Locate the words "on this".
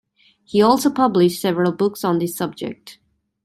2.03-2.35